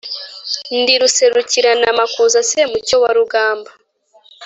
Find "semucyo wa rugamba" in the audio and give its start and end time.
2.49-3.71